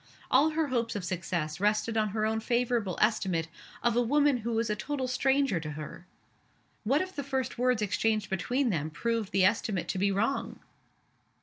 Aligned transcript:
All 0.31 0.49
her 0.49 0.69
hopes 0.69 0.95
of 0.95 1.05
success 1.05 1.59
rested 1.59 1.95
on 1.95 2.09
her 2.09 2.25
own 2.25 2.39
favorable 2.39 2.97
estimate 2.99 3.47
of 3.83 3.95
a 3.95 4.01
woman 4.01 4.37
who 4.37 4.53
was 4.53 4.67
a 4.67 4.75
total 4.75 5.07
stranger 5.07 5.59
to 5.59 5.73
her! 5.73 6.07
What 6.83 7.01
if 7.03 7.15
the 7.15 7.23
first 7.23 7.59
words 7.59 7.83
exchanged 7.83 8.27
between 8.27 8.71
them 8.71 8.89
proved 8.89 9.31
the 9.31 9.45
estimate 9.45 9.87
to 9.89 9.99
be 9.99 10.11
wrong? 10.11 10.59